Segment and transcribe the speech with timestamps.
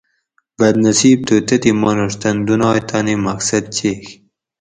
[0.59, 4.01] بد نصیب تُھو تتھیں مانوڄ تن دنائے تانی مقصد چیگ